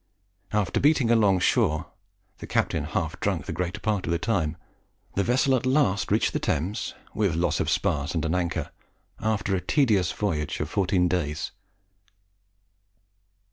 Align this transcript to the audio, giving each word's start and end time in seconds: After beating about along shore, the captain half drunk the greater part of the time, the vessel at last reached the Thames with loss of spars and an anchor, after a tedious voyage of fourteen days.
After 0.51 0.79
beating 0.79 1.11
about 1.11 1.17
along 1.21 1.39
shore, 1.41 1.91
the 2.39 2.47
captain 2.47 2.85
half 2.85 3.19
drunk 3.19 3.45
the 3.45 3.53
greater 3.53 3.79
part 3.79 4.07
of 4.07 4.11
the 4.11 4.17
time, 4.17 4.57
the 5.13 5.21
vessel 5.23 5.53
at 5.55 5.63
last 5.67 6.11
reached 6.11 6.33
the 6.33 6.39
Thames 6.39 6.95
with 7.13 7.35
loss 7.35 7.59
of 7.59 7.69
spars 7.69 8.15
and 8.15 8.25
an 8.25 8.33
anchor, 8.33 8.71
after 9.19 9.55
a 9.55 9.61
tedious 9.61 10.11
voyage 10.11 10.59
of 10.59 10.71
fourteen 10.71 11.07
days. 11.07 11.51